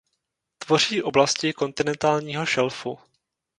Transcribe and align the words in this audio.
Tvoří 0.57 1.03
oblasti 1.03 1.53
kontinentálního 1.53 2.45
šelfu. 2.45 2.99